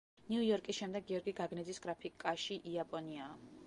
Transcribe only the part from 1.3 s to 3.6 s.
გაგნიძის გრაფიკში იაპონიაა.